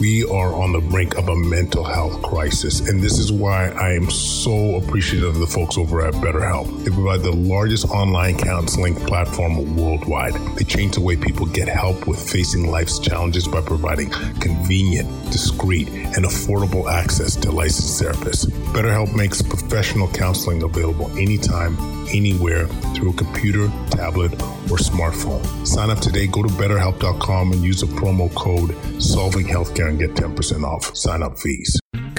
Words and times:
we 0.00 0.24
are 0.24 0.54
on 0.54 0.72
the 0.72 0.80
brink 0.80 1.16
of 1.16 1.28
a 1.28 1.36
mental 1.36 1.84
health 1.84 2.20
crisis. 2.22 2.80
And 2.88 3.02
this 3.02 3.18
is 3.18 3.32
why 3.32 3.68
I 3.68 3.92
am 3.92 4.10
so 4.10 4.76
appreciative 4.76 5.28
of 5.28 5.38
the 5.38 5.46
folks 5.46 5.78
over 5.78 6.06
at 6.06 6.14
BetterHelp. 6.14 6.84
They 6.84 6.90
provide 6.90 7.20
the 7.20 7.32
largest 7.32 7.86
online 7.86 8.36
counseling 8.36 8.94
platform 8.94 9.76
worldwide. 9.76 10.34
They 10.56 10.64
change 10.64 10.94
the 10.94 11.00
way 11.00 11.16
people 11.16 11.46
get 11.46 11.68
help 11.68 12.06
with 12.06 12.30
facing 12.30 12.70
life's 12.70 12.98
challenges 12.98 13.48
by 13.48 13.62
providing 13.62 14.10
convenient, 14.40 15.08
discreet, 15.32 15.88
and 15.88 16.24
affordable 16.24 16.90
access 16.90 17.36
to 17.36 17.50
licensed 17.50 18.02
therapists. 18.02 18.65
BetterHelp 18.72 19.14
makes 19.14 19.42
professional 19.42 20.08
counseling 20.08 20.62
available 20.62 21.10
anytime, 21.18 21.76
anywhere 22.08 22.66
through 22.94 23.10
a 23.10 23.14
computer, 23.14 23.68
tablet, 23.90 24.32
or 24.70 24.78
smartphone. 24.78 25.66
Sign 25.66 25.90
up 25.90 25.98
today. 25.98 26.26
Go 26.26 26.42
to 26.42 26.48
betterhelp.com 26.48 27.52
and 27.52 27.62
use 27.62 27.80
the 27.80 27.86
promo 27.86 28.32
code 28.34 28.76
Solving 29.02 29.46
Healthcare 29.46 29.88
and 29.88 29.98
get 29.98 30.10
10% 30.14 30.64
off 30.64 30.96
sign 30.96 31.22
up 31.22 31.38
fees. 31.38 31.78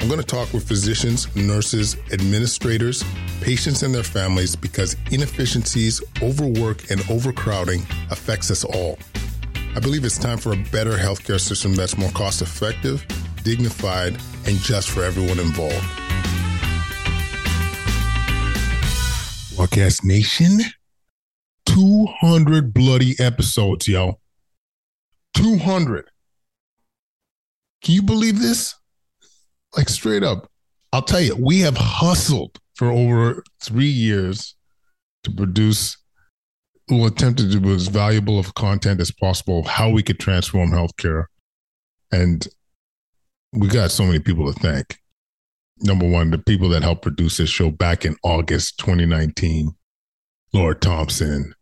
I'm 0.00 0.06
going 0.06 0.20
to 0.20 0.26
talk 0.26 0.52
with 0.52 0.66
physicians, 0.66 1.34
nurses, 1.34 1.96
administrators, 2.12 3.04
patients, 3.40 3.82
and 3.82 3.92
their 3.92 4.04
families 4.04 4.54
because 4.54 4.96
inefficiencies, 5.10 6.00
overwork, 6.22 6.90
and 6.90 7.00
overcrowding 7.10 7.82
affects 8.10 8.50
us 8.50 8.64
all. 8.64 8.98
I 9.74 9.80
believe 9.80 10.04
it's 10.04 10.16
time 10.16 10.38
for 10.38 10.52
a 10.52 10.56
better 10.70 10.92
healthcare 10.92 11.40
system 11.40 11.74
that's 11.74 11.98
more 11.98 12.10
cost 12.10 12.42
effective, 12.42 13.04
dignified, 13.42 14.16
and 14.46 14.56
just 14.58 14.88
for 14.88 15.02
everyone 15.02 15.40
involved. 15.40 15.74
Podcast 19.56 20.04
Nation, 20.04 20.60
200 21.66 22.72
bloody 22.72 23.16
episodes, 23.18 23.88
yo. 23.88 24.20
200. 25.34 26.08
Can 27.82 27.94
you 27.94 28.02
believe 28.02 28.38
this? 28.40 28.76
Like 29.76 29.88
straight 29.88 30.22
up. 30.22 30.50
I'll 30.92 31.02
tell 31.02 31.20
you, 31.20 31.36
we 31.36 31.60
have 31.60 31.76
hustled 31.76 32.58
for 32.74 32.90
over 32.90 33.42
three 33.60 33.88
years 33.88 34.54
to 35.24 35.30
produce 35.30 35.96
we'll 36.90 37.04
attempt 37.04 37.38
to 37.38 37.46
do 37.46 37.74
as 37.74 37.88
valuable 37.88 38.38
of 38.38 38.54
content 38.54 38.98
as 38.98 39.10
possible, 39.10 39.62
how 39.64 39.90
we 39.90 40.02
could 40.02 40.18
transform 40.18 40.70
healthcare. 40.70 41.24
And 42.10 42.48
we 43.52 43.68
got 43.68 43.90
so 43.90 44.04
many 44.04 44.20
people 44.20 44.50
to 44.50 44.58
thank 44.58 44.98
number 45.80 46.08
one, 46.08 46.30
the 46.30 46.38
people 46.38 46.68
that 46.70 46.82
helped 46.82 47.02
produce 47.02 47.36
this 47.36 47.50
show 47.50 47.70
back 47.70 48.04
in 48.04 48.16
August 48.22 48.78
2019, 48.78 49.70
Laura 50.52 50.74
Thompson, 50.74 51.54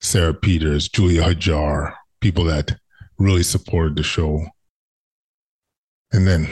Sarah 0.00 0.34
Peters, 0.34 0.88
Julia 0.88 1.22
Hajar, 1.22 1.94
people 2.20 2.44
that 2.44 2.76
really 3.18 3.42
supported 3.42 3.96
the 3.96 4.02
show. 4.02 4.46
And 6.12 6.26
then 6.26 6.48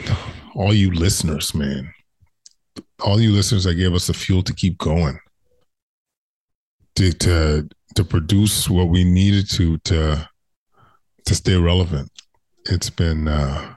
all 0.55 0.73
you 0.73 0.91
listeners, 0.91 1.53
man, 1.53 1.93
all 2.99 3.19
you 3.19 3.31
listeners 3.31 3.63
that 3.63 3.75
gave 3.75 3.93
us 3.93 4.07
the 4.07 4.13
fuel 4.13 4.43
to 4.43 4.53
keep 4.53 4.77
going, 4.77 5.19
to, 6.95 7.11
to, 7.13 7.69
to 7.95 8.03
produce 8.03 8.69
what 8.69 8.89
we 8.89 9.03
needed 9.03 9.49
to, 9.51 9.77
to, 9.79 10.29
to 11.25 11.35
stay 11.35 11.55
relevant. 11.55 12.09
It's 12.65 12.89
been, 12.89 13.27
uh, 13.27 13.75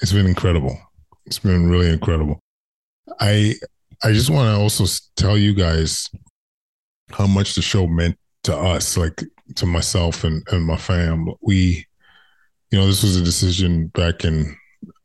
it's 0.00 0.12
been 0.12 0.26
incredible. 0.26 0.76
It's 1.26 1.38
been 1.38 1.70
really 1.70 1.90
incredible. 1.90 2.40
I 3.20 3.54
I 4.02 4.12
just 4.12 4.28
want 4.28 4.54
to 4.54 4.60
also 4.60 4.84
tell 5.16 5.38
you 5.38 5.54
guys 5.54 6.10
how 7.10 7.26
much 7.26 7.54
the 7.54 7.62
show 7.62 7.86
meant 7.86 8.18
to 8.42 8.54
us, 8.54 8.98
like 8.98 9.22
to 9.56 9.64
myself 9.64 10.24
and, 10.24 10.46
and 10.52 10.64
my 10.64 10.76
fam. 10.76 11.32
We, 11.40 11.86
you 12.70 12.78
know, 12.78 12.86
this 12.86 13.02
was 13.02 13.16
a 13.16 13.24
decision 13.24 13.86
back 13.88 14.24
in 14.24 14.54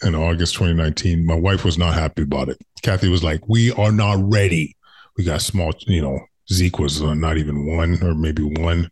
in 0.04 0.16
August 0.16 0.56
2019. 0.56 1.26
My 1.26 1.36
wife 1.36 1.66
was 1.66 1.78
not 1.78 1.94
happy 1.94 2.24
about 2.24 2.50
it. 2.50 2.58
Kathy 2.82 3.10
was 3.10 3.24
like, 3.24 3.48
"We 3.48 3.72
are 3.74 3.92
not 3.92 4.18
ready. 4.22 4.76
We 5.18 5.24
got 5.24 5.42
small, 5.42 5.74
you 5.88 6.02
know, 6.02 6.20
Zeke 6.52 6.80
was 6.80 7.02
uh, 7.02 7.14
not 7.14 7.38
even 7.38 7.66
one 7.66 8.02
or 8.04 8.16
maybe 8.16 8.44
one, 8.44 8.90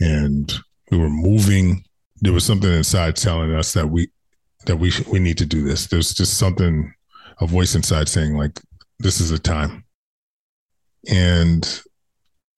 and 0.00 0.52
we 0.90 0.98
were 0.98 1.10
moving. 1.10 1.84
There 2.20 2.32
was 2.32 2.44
something 2.44 2.72
inside 2.72 3.16
telling 3.16 3.54
us 3.54 3.72
that 3.74 3.88
we 3.88 4.08
that 4.66 4.76
we 4.76 4.92
we 5.10 5.18
need 5.18 5.38
to 5.38 5.46
do 5.46 5.62
this. 5.62 5.86
There's 5.86 6.14
just 6.14 6.38
something, 6.38 6.92
a 7.40 7.46
voice 7.46 7.74
inside 7.74 8.08
saying 8.08 8.36
like, 8.36 8.60
this 8.98 9.20
is 9.20 9.30
the 9.30 9.38
time. 9.38 9.84
And 11.10 11.82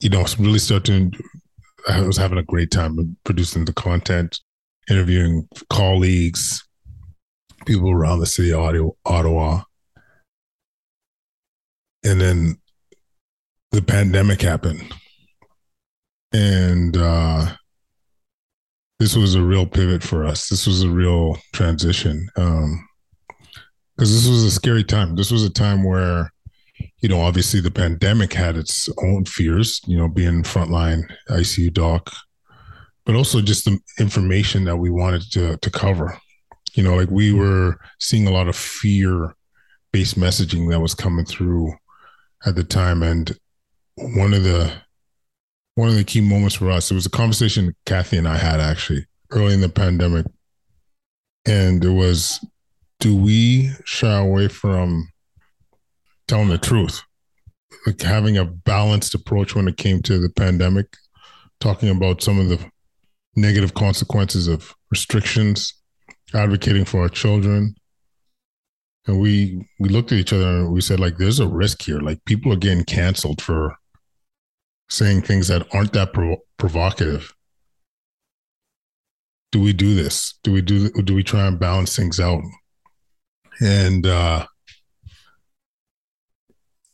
you 0.01 0.11
know, 0.11 0.25
really 0.39 0.59
starting. 0.59 1.13
I 1.89 2.01
was 2.01 2.17
having 2.17 2.39
a 2.39 2.43
great 2.43 2.71
time 2.71 3.17
producing 3.25 3.65
the 3.65 3.73
content, 3.73 4.41
interviewing 4.89 5.49
colleagues, 5.69 6.67
people 7.67 7.91
around 7.91 8.21
the 8.21 8.27
city 8.27 8.53
of 8.53 8.91
Ottawa. 9.05 9.63
And 12.05 12.21
then 12.21 12.57
the 13.71 13.83
pandemic 13.83 14.43
happened. 14.43 14.93
And 16.33 16.97
uh, 16.97 17.55
this 18.99 19.17
was 19.17 19.35
a 19.35 19.43
real 19.43 19.67
pivot 19.67 20.03
for 20.03 20.25
us. 20.25 20.49
This 20.49 20.67
was 20.67 20.83
a 20.83 20.91
real 20.91 21.37
transition. 21.53 22.29
Um, 22.37 22.87
because 23.97 24.13
this 24.13 24.29
was 24.29 24.45
a 24.45 24.51
scary 24.51 24.85
time. 24.85 25.15
This 25.15 25.31
was 25.31 25.45
a 25.45 25.51
time 25.51 25.85
where, 25.85 26.33
you 27.01 27.09
know, 27.09 27.21
obviously 27.21 27.61
the 27.61 27.71
pandemic 27.71 28.33
had 28.33 28.57
its 28.57 28.89
own 29.03 29.25
fears, 29.25 29.81
you 29.87 29.97
know, 29.97 30.09
being 30.09 30.43
frontline 30.43 31.05
ICU 31.31 31.73
doc, 31.73 32.13
but 33.07 33.15
also 33.15 33.41
just 33.41 33.67
the 33.67 33.79
information 34.01 34.65
that 34.65 34.77
we 34.77 34.91
wanted 34.91 35.23
to 35.33 35.57
to 35.59 35.71
cover. 35.71 36.19
You 36.75 36.83
know, 36.83 36.97
like 36.97 37.11
we 37.11 37.33
were 37.33 37.79
seeing 38.01 38.27
a 38.27 38.33
lot 38.33 38.49
of 38.49 38.57
fear 38.57 39.35
based 39.93 40.19
messaging 40.19 40.71
that 40.71 40.81
was 40.81 40.95
coming 40.95 41.25
through 41.25 41.73
at 42.45 42.57
the 42.57 42.65
time. 42.65 43.03
And 43.03 43.37
one 43.97 44.35
of 44.35 44.43
the 44.43 44.73
one 45.77 45.89
of 45.89 45.95
the 45.95 46.05
key 46.05 46.21
moments 46.21 46.57
for 46.57 46.71
us. 46.71 46.91
It 46.91 46.95
was 46.95 47.07
a 47.07 47.11
conversation 47.11 47.75
Kathy 47.87 48.17
and 48.17 48.29
I 48.29 48.37
had 48.37 48.61
actually 48.61 49.07
early 49.31 49.55
in 49.55 49.61
the 49.61 49.69
pandemic. 49.69 50.27
And 51.47 51.85
it 51.85 51.91
was 51.91 52.45
do 53.01 53.15
we 53.15 53.71
shy 53.85 54.19
away 54.19 54.49
from 54.49 55.09
telling 56.27 56.49
the 56.49 56.59
truth? 56.59 57.03
Like 57.87 58.01
having 58.01 58.39
a 58.39 58.45
balanced 58.45 59.15
approach 59.15 59.55
when 59.55 59.69
it 59.69 59.77
came 59.77 60.01
to 60.03 60.19
the 60.19 60.31
pandemic, 60.31 60.97
talking 61.61 61.91
about 61.91 62.23
some 62.23 62.39
of 62.39 62.49
the 62.49 62.59
negative 63.37 63.75
consequences 63.75 64.49
of 64.49 64.75
restrictions, 64.91 65.75
advocating 66.35 66.85
for 66.85 67.03
our 67.03 67.09
children. 67.09 67.75
And 69.07 69.21
we 69.21 69.67
we 69.79 69.89
looked 69.89 70.13
at 70.13 70.19
each 70.19 70.33
other 70.33 70.49
and 70.49 70.73
we 70.73 70.81
said, 70.81 71.01
like, 71.01 71.19
there's 71.19 71.41
a 71.41 71.49
risk 71.49 71.83
here. 71.83 72.01
Like 72.01 72.25
people 72.25 72.53
are 72.53 72.57
getting 72.57 72.85
canceled 72.85 73.43
for 73.43 73.77
saying 74.89 75.23
things 75.23 75.49
that 75.49 75.67
aren't 75.75 75.93
that 75.93 76.13
pro- 76.13 76.43
provocative 76.59 77.35
do 79.55 79.61
we 79.61 79.73
do 79.73 79.95
this 79.95 80.35
do 80.43 80.53
we 80.53 80.61
do 80.61 80.91
do 80.91 81.15
we 81.15 81.23
try 81.23 81.47
and 81.47 81.61
balance 81.61 81.95
things 81.95 82.19
out 82.19 82.43
and 83.61 84.05
uh 84.05 84.45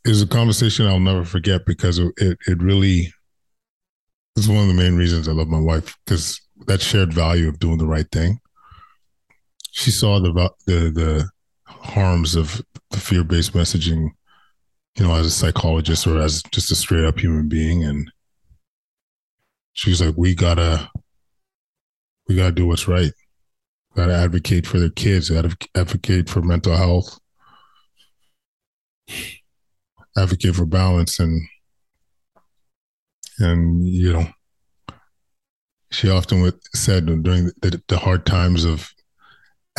is 0.05 0.21
a 0.21 0.27
conversation 0.27 0.87
i'll 0.87 1.01
never 1.01 1.25
forget 1.25 1.65
because 1.65 1.99
it 1.99 2.13
it 2.19 2.63
really 2.63 3.13
is 4.37 4.47
one 4.47 4.59
of 4.59 4.69
the 4.69 4.75
main 4.75 4.95
reasons 4.95 5.27
i 5.27 5.33
love 5.33 5.49
my 5.49 5.59
wife 5.59 5.97
because 6.05 6.39
that 6.67 6.83
shared 6.83 7.15
value 7.15 7.49
of 7.49 7.59
doing 7.59 7.79
the 7.79 7.87
right 7.87 8.11
thing 8.13 8.39
she 9.72 9.90
saw 9.90 10.20
the 10.20 10.32
the 10.67 10.90
the 10.90 11.28
harms 11.67 12.34
of 12.37 12.62
the 12.90 12.99
fear-based 12.99 13.52
messaging 13.52 14.11
you 14.96 15.06
know, 15.06 15.14
as 15.14 15.26
a 15.26 15.31
psychologist 15.31 16.06
or 16.06 16.20
as 16.20 16.43
just 16.50 16.70
a 16.70 16.75
straight 16.75 17.05
up 17.05 17.19
human 17.19 17.49
being. 17.49 17.84
And 17.84 18.11
she's 19.72 20.02
like, 20.02 20.14
we 20.17 20.34
gotta, 20.34 20.90
we 22.28 22.37
gotta 22.37 22.52
do 22.52 22.67
what's 22.67 22.88
right. 22.88 23.12
Gotta 23.96 24.14
advocate 24.14 24.67
for 24.67 24.78
their 24.78 24.90
kids. 24.90 25.31
Gotta 25.31 25.56
advocate 25.75 26.28
for 26.28 26.43
mental 26.43 26.76
health. 26.76 27.19
Advocate 30.17 30.55
for 30.55 30.67
balance 30.67 31.19
and 31.19 31.40
and 33.38 33.88
you 33.88 34.12
know 34.12 34.26
she 35.90 36.11
often 36.11 36.52
said 36.75 37.06
during 37.22 37.46
the, 37.62 37.82
the, 37.88 37.96
hard 37.96 38.26
times 38.26 38.64
of 38.64 38.93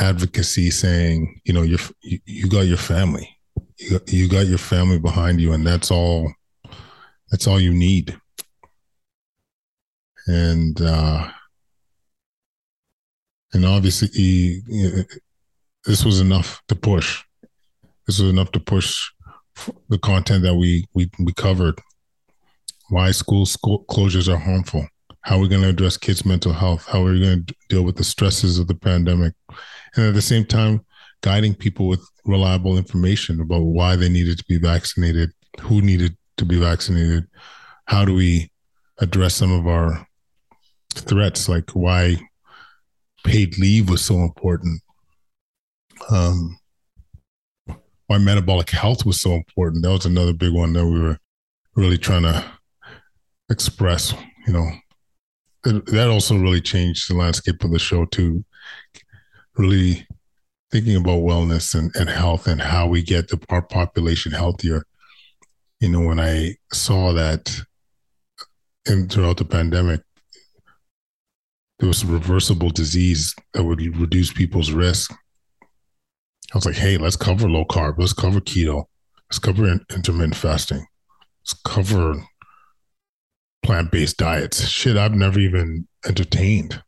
advocacy 0.01 0.71
saying 0.71 1.39
you 1.45 1.53
know 1.53 1.61
you 1.61 1.77
you 2.01 2.49
got 2.49 2.61
your 2.61 2.77
family. 2.77 3.29
You 3.77 3.91
got, 3.91 4.11
you 4.11 4.27
got 4.27 4.47
your 4.47 4.57
family 4.57 4.99
behind 4.99 5.39
you 5.39 5.53
and 5.53 5.65
that's 5.65 5.91
all 5.91 6.33
that's 7.29 7.47
all 7.47 7.59
you 7.59 7.73
need. 7.73 8.17
And 10.27 10.81
uh 10.81 11.29
and 13.53 13.65
obviously 13.65 14.07
he, 14.09 14.61
he, 14.67 15.03
this 15.85 16.05
was 16.05 16.19
enough 16.19 16.61
to 16.67 16.75
push. 16.75 17.23
This 18.07 18.19
was 18.19 18.29
enough 18.29 18.51
to 18.53 18.59
push 18.59 19.09
the 19.89 19.99
content 19.99 20.43
that 20.43 20.55
we 20.55 20.87
we, 20.93 21.09
we 21.19 21.33
covered. 21.33 21.79
Why 22.89 23.11
school 23.11 23.45
school 23.45 23.85
closures 23.89 24.31
are 24.31 24.37
harmful. 24.37 24.87
How 25.21 25.37
we're 25.37 25.43
we 25.43 25.49
going 25.49 25.61
to 25.61 25.69
address 25.69 25.97
kids 25.97 26.25
mental 26.25 26.51
health? 26.51 26.87
How 26.87 27.01
are 27.05 27.11
we 27.11 27.21
going 27.21 27.45
to 27.45 27.55
deal 27.69 27.83
with 27.83 27.95
the 27.95 28.03
stresses 28.03 28.57
of 28.57 28.67
the 28.67 28.75
pandemic 28.75 29.33
and 29.95 30.05
at 30.05 30.13
the 30.13 30.21
same 30.21 30.45
time 30.45 30.85
guiding 31.21 31.53
people 31.53 31.87
with 31.87 32.01
reliable 32.25 32.77
information 32.77 33.39
about 33.41 33.61
why 33.61 33.95
they 33.95 34.09
needed 34.09 34.37
to 34.37 34.45
be 34.45 34.57
vaccinated, 34.57 35.31
who 35.61 35.81
needed 35.81 36.17
to 36.37 36.45
be 36.45 36.57
vaccinated, 36.57 37.25
how 37.85 38.03
do 38.03 38.13
we 38.13 38.51
address 38.99 39.35
some 39.35 39.51
of 39.51 39.67
our 39.67 40.07
threats, 40.95 41.47
like 41.47 41.69
why 41.71 42.17
paid 43.23 43.57
leave 43.59 43.89
was 43.89 44.03
so 44.03 44.15
important, 44.15 44.81
um, 46.09 46.57
why 48.07 48.17
metabolic 48.17 48.69
health 48.69 49.05
was 49.05 49.21
so 49.21 49.33
important. 49.33 49.83
That 49.83 49.91
was 49.91 50.05
another 50.05 50.33
big 50.33 50.53
one 50.53 50.73
that 50.73 50.85
we 50.85 50.99
were 50.99 51.17
really 51.75 51.97
trying 51.97 52.23
to 52.23 52.43
express. 53.49 54.13
You 54.47 54.53
know, 54.53 54.71
that 55.63 56.09
also 56.09 56.37
really 56.37 56.61
changed 56.61 57.09
the 57.09 57.15
landscape 57.15 57.63
of 57.63 57.71
the 57.71 57.79
show 57.79 58.05
too. 58.05 58.43
Really 59.57 60.07
thinking 60.71 60.95
about 60.95 61.21
wellness 61.21 61.75
and, 61.75 61.93
and 61.95 62.09
health 62.09 62.47
and 62.47 62.61
how 62.61 62.87
we 62.87 63.01
get 63.03 63.27
the, 63.27 63.39
our 63.49 63.61
population 63.61 64.31
healthier. 64.31 64.85
You 65.79 65.89
know, 65.89 66.01
when 66.01 66.19
I 66.19 66.55
saw 66.71 67.11
that 67.13 67.61
and 68.85 69.11
throughout 69.11 69.37
the 69.37 69.45
pandemic, 69.45 70.01
there 71.79 71.87
was 71.87 72.03
a 72.03 72.07
reversible 72.07 72.69
disease 72.69 73.35
that 73.53 73.63
would 73.63 73.81
reduce 73.97 74.31
people's 74.31 74.71
risk. 74.71 75.11
I 76.53 76.57
was 76.57 76.65
like, 76.65 76.75
hey, 76.75 76.97
let's 76.97 77.15
cover 77.15 77.49
low 77.49 77.65
carb, 77.65 77.95
let's 77.97 78.13
cover 78.13 78.39
keto, 78.39 78.85
let's 79.29 79.39
cover 79.39 79.65
intermittent 79.89 80.35
fasting, 80.35 80.85
let's 81.41 81.59
cover 81.65 82.23
plant 83.63 83.91
based 83.91 84.17
diets. 84.17 84.67
Shit, 84.67 84.97
I've 84.97 85.15
never 85.15 85.39
even 85.39 85.87
entertained. 86.05 86.83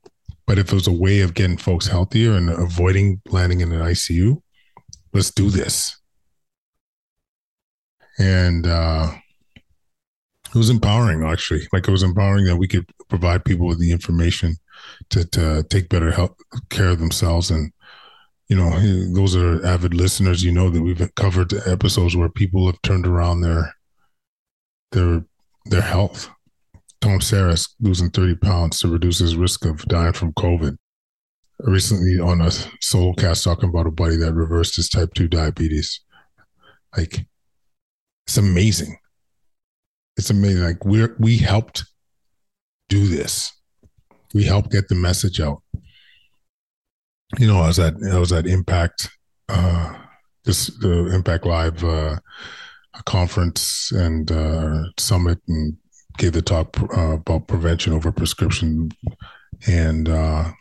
But 0.46 0.60
if 0.60 0.74
was 0.74 0.88
a 0.88 0.92
way 0.92 1.22
of 1.22 1.34
getting 1.34 1.58
folks 1.58 1.88
healthier 1.88 2.34
and 2.34 2.50
avoiding 2.50 3.22
landing 3.30 3.62
in 3.62 3.72
an 3.72 3.82
ICU, 3.82 4.42
let's 5.14 5.32
do 5.32 5.50
this. 5.50 5.98
And 8.20 8.68
uh, 8.68 9.14
it 10.54 10.58
was 10.58 10.70
empowering, 10.70 11.24
actually. 11.24 11.68
Like 11.72 11.88
it 11.88 11.92
was 11.92 12.04
empowering 12.04 12.46
that 12.46 12.58
we 12.58 12.68
could 12.68 12.86
provide 13.10 13.46
people 13.46 13.68
with 13.68 13.80
the 13.80 13.92
information 13.92 14.58
to, 15.10 15.26
to 15.30 15.64
take 15.70 15.90
better 15.90 16.12
help, 16.12 16.38
care 16.70 16.90
of 16.90 17.00
themselves. 17.00 17.50
And, 17.50 17.72
you 18.50 18.56
know, 18.56 18.70
those 19.14 19.36
are 19.36 19.66
avid 19.66 19.94
listeners. 19.94 20.44
You 20.44 20.52
know 20.52 20.70
that 20.70 20.82
we've 20.82 21.10
covered 21.16 21.54
episodes 21.66 22.16
where 22.16 22.30
people 22.30 22.66
have 22.68 22.82
turned 22.82 23.08
around 23.08 23.42
their 23.42 23.74
their 24.92 25.26
their 25.66 25.82
health 25.82 26.30
Tom 27.04 27.20
Saras 27.20 27.70
losing 27.82 28.10
30 28.10 28.36
pounds 28.36 28.80
to 28.80 28.88
reduce 28.88 29.20
his 29.20 29.36
risk 29.36 29.66
of 29.66 29.84
dying 29.90 30.14
from 30.14 30.32
COVID. 30.34 30.78
Recently 31.60 32.18
on 32.18 32.40
a 32.40 32.50
solo 32.80 33.12
cast 33.12 33.44
talking 33.44 33.68
about 33.68 33.88
a 33.88 33.92
buddy 33.92 34.16
that 34.16 34.34
reversed 34.34 34.78
his 34.78 34.88
type 34.88 35.14
2 35.14 35.28
diabetes. 35.28 36.00
Like, 36.96 37.26
it's 38.26 38.38
amazing. 38.38 38.96
It's 40.16 40.30
amazing. 40.30 40.64
Like 40.64 40.86
we're 40.86 41.14
we 41.20 41.38
helped 41.40 41.84
do 42.88 43.06
this. 43.06 43.52
We 44.34 44.46
helped 44.46 44.72
get 44.72 44.88
the 44.88 44.96
message 44.96 45.42
out. 45.42 45.62
You 47.38 47.48
know, 47.48 47.60
I 47.60 47.68
was 47.68 47.80
at 47.80 47.96
I 48.14 48.18
was 48.18 48.32
at 48.32 48.48
Impact, 48.48 49.10
uh 49.50 49.94
this 50.46 50.68
the 50.80 51.14
Impact 51.14 51.46
Live 51.46 51.84
uh 51.84 52.16
conference 53.06 53.92
and 53.92 54.32
uh 54.32 54.84
summit 54.98 55.40
and 55.50 55.76
gave 56.18 56.34
the 56.34 56.42
talk 56.42 56.78
uh, 56.98 57.14
about 57.14 57.48
prevention 57.48 57.94
over 57.94 58.12
prescription, 58.12 58.92
and 59.68 60.10
uh, 60.10 60.52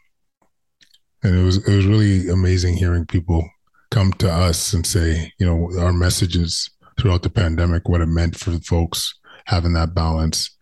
and 1.22 1.38
it 1.38 1.42
was 1.42 1.66
it 1.66 1.74
was 1.74 1.86
really 1.86 2.28
amazing 2.28 2.76
hearing 2.76 3.06
people 3.06 3.48
come 3.90 4.12
to 4.14 4.30
us 4.30 4.72
and 4.72 4.86
say, 4.86 5.32
you 5.38 5.46
know, 5.46 5.70
our 5.80 5.92
messages 5.92 6.70
throughout 6.98 7.22
the 7.22 7.30
pandemic, 7.30 7.88
what 7.88 8.00
it 8.00 8.06
meant 8.06 8.36
for 8.36 8.52
folks 8.60 9.18
having 9.46 9.74
that 9.74 9.94
balance, 9.94 10.56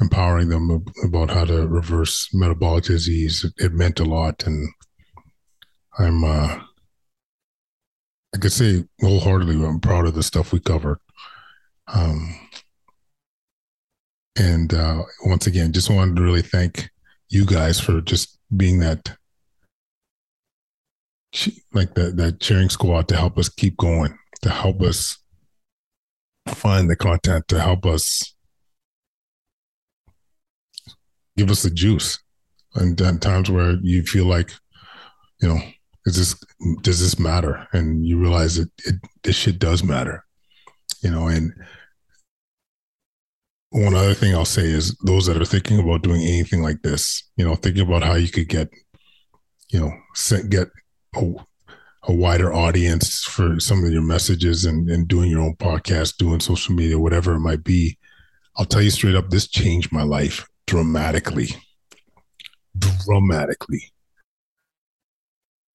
empowering 0.00 0.48
them 0.48 0.84
about 1.04 1.30
how 1.30 1.44
to 1.44 1.66
reverse 1.66 2.28
metabolic 2.32 2.84
disease. 2.84 3.44
It, 3.44 3.52
it 3.64 3.72
meant 3.72 4.00
a 4.00 4.04
lot, 4.04 4.46
and 4.46 4.68
I'm 5.98 6.24
uh, 6.24 6.60
I 8.34 8.38
could 8.38 8.52
say 8.52 8.84
wholeheartedly, 9.00 9.64
I'm 9.64 9.80
proud 9.80 10.06
of 10.06 10.14
the 10.14 10.22
stuff 10.22 10.52
we 10.52 10.60
covered. 10.60 10.98
Um, 11.92 12.47
and 14.38 14.72
uh, 14.72 15.02
once 15.24 15.46
again, 15.46 15.72
just 15.72 15.90
wanted 15.90 16.16
to 16.16 16.22
really 16.22 16.42
thank 16.42 16.90
you 17.28 17.44
guys 17.44 17.80
for 17.80 18.00
just 18.00 18.38
being 18.56 18.78
that 18.80 19.16
like 21.74 21.94
that 21.94 22.16
that 22.16 22.40
cheering 22.40 22.70
squad 22.70 23.08
to 23.08 23.16
help 23.16 23.36
us 23.36 23.48
keep 23.48 23.76
going, 23.76 24.16
to 24.42 24.50
help 24.50 24.80
us 24.80 25.18
find 26.48 26.88
the 26.88 26.96
content, 26.96 27.46
to 27.48 27.60
help 27.60 27.84
us 27.84 28.34
give 31.36 31.50
us 31.50 31.62
the 31.62 31.70
juice. 31.70 32.18
And, 32.74 33.00
and 33.00 33.20
times 33.20 33.50
where 33.50 33.76
you 33.82 34.02
feel 34.02 34.26
like, 34.26 34.52
you 35.40 35.48
know, 35.48 35.58
is 36.06 36.16
this 36.16 36.34
does 36.82 37.00
this 37.00 37.18
matter? 37.18 37.66
And 37.72 38.06
you 38.06 38.18
realize 38.18 38.56
that 38.56 38.70
it, 38.84 38.94
this 39.24 39.36
shit 39.36 39.58
does 39.58 39.82
matter, 39.82 40.24
you 41.02 41.10
know, 41.10 41.26
and 41.26 41.52
one 43.70 43.94
other 43.94 44.14
thing 44.14 44.34
I'll 44.34 44.44
say 44.44 44.64
is 44.64 44.96
those 45.04 45.26
that 45.26 45.40
are 45.40 45.44
thinking 45.44 45.78
about 45.78 46.02
doing 46.02 46.22
anything 46.22 46.62
like 46.62 46.82
this, 46.82 47.22
you 47.36 47.44
know, 47.44 47.54
thinking 47.54 47.82
about 47.82 48.02
how 48.02 48.14
you 48.14 48.28
could 48.28 48.48
get, 48.48 48.68
you 49.68 49.80
know, 49.80 49.92
get 50.48 50.68
a, 51.14 51.34
a 52.04 52.14
wider 52.14 52.52
audience 52.52 53.24
for 53.24 53.60
some 53.60 53.84
of 53.84 53.92
your 53.92 54.02
messages 54.02 54.64
and, 54.64 54.88
and 54.88 55.06
doing 55.06 55.30
your 55.30 55.42
own 55.42 55.54
podcast, 55.56 56.16
doing 56.16 56.40
social 56.40 56.74
media, 56.74 56.98
whatever 56.98 57.34
it 57.34 57.40
might 57.40 57.62
be. 57.62 57.98
I'll 58.56 58.64
tell 58.64 58.82
you 58.82 58.90
straight 58.90 59.14
up, 59.14 59.28
this 59.28 59.46
changed 59.46 59.92
my 59.92 60.02
life 60.02 60.48
dramatically. 60.66 61.48
Dramatically. 62.78 63.92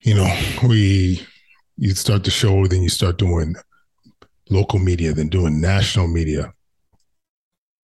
You 0.02 0.16
know, 0.16 0.40
we, 0.68 1.26
you 1.78 1.94
start 1.94 2.24
the 2.24 2.32
show, 2.32 2.66
then 2.66 2.82
you 2.82 2.90
start 2.90 3.18
doing 3.18 3.56
local 4.50 4.80
media, 4.80 5.14
then 5.14 5.30
doing 5.30 5.62
national 5.62 6.08
media 6.08 6.54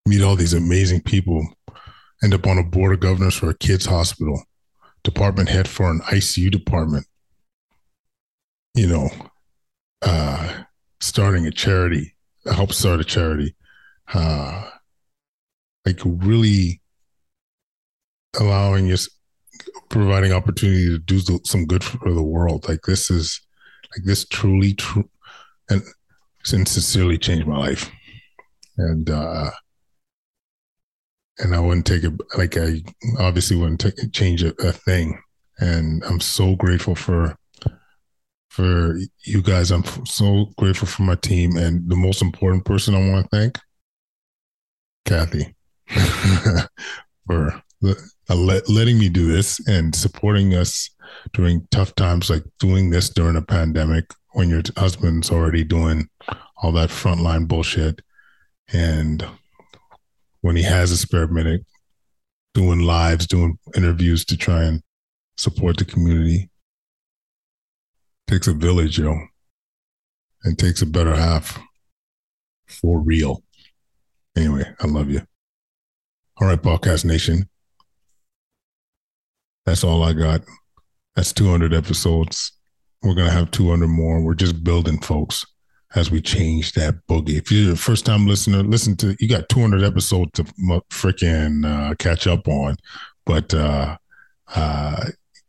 meet 0.06 0.22
all 0.22 0.36
these 0.36 0.54
amazing 0.54 1.02
people, 1.02 1.48
end 2.24 2.34
up 2.34 2.48
on 2.48 2.58
a 2.58 2.64
board 2.64 2.94
of 2.94 3.00
governors 3.00 3.36
for 3.36 3.50
a 3.50 3.58
kids 3.58 3.86
hospital, 3.86 4.44
department 5.04 5.50
head 5.50 5.68
for 5.68 5.90
an 5.90 6.00
ICU 6.02 6.52
department, 6.52 7.06
you 8.76 8.88
know, 8.88 9.10
uh, 10.02 10.64
starting 11.00 11.46
a 11.46 11.52
charity, 11.52 12.16
help 12.52 12.74
start 12.74 13.00
a 13.00 13.04
charity, 13.04 13.56
uh, 14.14 14.70
like 15.86 16.00
really 16.04 16.82
allowing 18.40 18.92
us, 18.92 19.10
providing 19.90 20.32
opportunity 20.32 20.88
to 20.88 21.00
do 21.00 21.40
some 21.44 21.66
good 21.66 21.84
for 21.84 22.14
the 22.14 22.24
world. 22.24 22.68
Like 22.68 22.82
this 22.84 23.10
is, 23.10 23.42
like 23.96 24.06
this 24.06 24.26
truly, 24.26 24.74
true, 24.74 25.10
and 25.70 25.82
sincerely 26.44 27.18
changed 27.18 27.48
my 27.48 27.58
life. 27.58 27.90
And, 28.78 29.10
uh, 29.10 29.52
and 31.40 31.56
I 31.56 31.60
wouldn't 31.60 31.86
take 31.86 32.04
it 32.04 32.14
like 32.38 32.58
I 32.58 32.84
obviously 33.20 33.56
wouldn't 33.56 33.80
take, 33.80 34.12
change 34.12 34.44
a, 34.44 34.54
a 34.60 34.72
thing. 34.72 35.22
And 35.60 36.04
I'm 36.06 36.20
so 36.20 36.56
grateful 36.56 36.96
for 36.96 37.36
for 38.50 38.98
you 39.24 39.42
guys. 39.42 39.72
I'm 39.72 39.86
so 40.06 40.52
grateful 40.58 40.88
for 40.88 41.04
my 41.04 41.16
team. 41.16 41.56
And 41.56 41.90
the 41.90 41.96
most 41.96 42.22
important 42.22 42.66
person 42.66 42.96
I 42.96 43.10
want 43.10 43.30
to 43.30 43.38
thank, 43.38 43.58
Kathy, 45.06 45.56
for 47.28 47.62
uh, 47.86 48.36
letting 48.36 49.00
me 49.00 49.10
do 49.10 49.32
this 49.32 49.66
and 49.68 49.96
supporting 49.96 50.56
us 50.56 50.90
during 51.34 51.68
tough 51.72 51.96
times, 51.96 52.30
like 52.30 52.44
doing 52.60 52.90
this 52.90 53.10
during 53.10 53.36
a 53.36 53.42
pandemic 53.42 54.06
when 54.34 54.50
your 54.50 54.62
husband's 54.78 55.32
already 55.32 55.64
doing 55.64 56.10
all 56.58 56.72
that 56.74 56.90
frontline 56.90 57.48
bullshit. 57.48 58.02
And 58.72 59.26
when 60.42 60.56
he 60.56 60.64
has 60.64 60.92
a 60.92 60.98
spare 60.98 61.28
minute, 61.28 61.66
doing 62.54 62.80
lives, 62.80 63.28
doing 63.28 63.58
interviews 63.76 64.26
to 64.26 64.38
try 64.38 64.64
and 64.64 64.82
support 65.38 65.78
the 65.78 65.86
community. 65.86 66.50
Takes 68.28 68.48
a 68.48 68.54
village, 68.54 69.00
yo. 69.00 69.18
And 70.44 70.58
takes 70.58 70.82
a 70.82 70.86
better 70.86 71.16
half. 71.16 71.60
For 72.68 73.00
real. 73.00 73.44
Anyway, 74.38 74.64
I 74.80 74.88
love 74.88 75.10
you. 75.10 75.22
All 76.40 76.48
right, 76.48 76.62
Podcast 76.62 77.04
Nation. 77.04 77.50
That's 79.66 79.84
all 79.84 80.04
I 80.04 80.14
got. 80.14 80.42
That's 81.16 81.34
200 81.34 81.74
episodes. 81.74 82.54
We're 83.02 83.16
going 83.16 83.28
to 83.28 83.34
have 83.34 83.52
200 83.52 83.88
more. 83.88 84.22
We're 84.22 84.36
just 84.36 84.64
building, 84.64 85.02
folks, 85.02 85.46
as 85.96 86.12
we 86.12 86.22
change 86.22 86.74
that 86.74 86.96
boogie. 87.08 87.38
If 87.38 87.52
you're 87.52 87.74
a 87.74 87.76
first 87.76 88.06
time 88.06 88.28
listener, 88.28 88.64
listen 88.64 88.96
to, 88.98 89.16
you 89.20 89.28
got 89.28 89.50
200 89.50 89.84
episodes 89.84 90.32
to 90.34 90.44
freaking 90.92 91.66
uh, 91.66 91.96
catch 91.96 92.28
up 92.28 92.48
on. 92.48 92.78
But, 93.26 93.54
uh, 93.54 93.98
uh, 94.56 95.06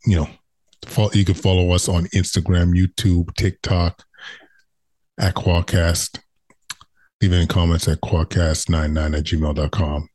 you 0.06 0.16
know, 0.16 0.28
you 1.12 1.25
can 1.25 1.35
follow 1.35 1.73
us 1.73 1.88
on 1.88 2.06
Instagram, 2.06 2.75
YouTube, 2.75 3.35
TikTok, 3.37 4.02
at 5.18 5.35
Quadcast. 5.35 6.18
Leave 7.20 7.35
any 7.35 7.47
comments 7.47 7.87
at 7.87 8.00
quadcast99 8.00 9.18
at 9.18 9.25
gmail.com. 9.25 10.09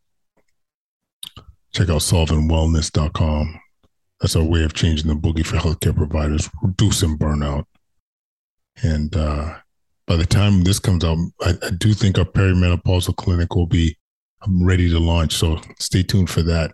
Check 1.71 1.89
out 1.89 2.01
solvingwellness.com. 2.01 3.59
That's 4.19 4.35
our 4.35 4.43
way 4.43 4.63
of 4.63 4.73
changing 4.73 5.07
the 5.07 5.13
boogie 5.13 5.45
for 5.45 5.57
healthcare 5.57 5.95
providers, 5.95 6.49
reducing 6.63 7.17
burnout. 7.17 7.65
And 8.81 9.15
uh, 9.15 9.57
by 10.07 10.15
the 10.15 10.25
time 10.25 10.63
this 10.63 10.79
comes 10.79 11.03
out, 11.03 11.17
I, 11.41 11.53
I 11.65 11.69
do 11.71 11.93
think 11.93 12.17
our 12.17 12.25
perimenopausal 12.25 13.15
clinic 13.15 13.55
will 13.55 13.67
be 13.67 13.97
um, 14.41 14.63
ready 14.63 14.89
to 14.89 14.99
launch. 14.99 15.33
So 15.33 15.59
stay 15.79 16.03
tuned 16.03 16.29
for 16.29 16.43
that. 16.43 16.71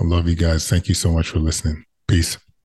I 0.00 0.04
love 0.04 0.28
you 0.28 0.34
guys. 0.34 0.68
Thank 0.68 0.88
you 0.88 0.94
so 0.94 1.12
much 1.12 1.28
for 1.28 1.38
listening. 1.38 1.84
Peace. 2.06 2.38